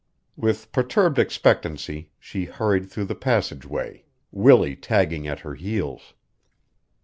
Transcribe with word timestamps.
With 0.35 0.71
perturbed 0.71 1.19
expectancy 1.19 2.09
she 2.17 2.45
hurried 2.45 2.89
through 2.89 3.05
the 3.05 3.13
passageway, 3.13 4.03
Willie 4.31 4.75
tagging 4.75 5.27
at 5.27 5.41
her 5.41 5.53
heels. 5.53 6.15